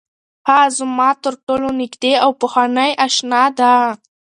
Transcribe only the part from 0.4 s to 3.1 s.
هغه زما تر ټولو نږدې او پخوانۍ